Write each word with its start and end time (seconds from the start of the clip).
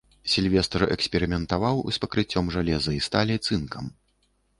Сільвестр 0.35 0.85
эксперыментаваў 0.95 1.75
з 1.97 2.01
пакрыццём 2.05 2.49
жалеза 2.55 2.91
і 2.95 3.03
сталі 3.09 3.35
цынкам. 3.47 3.93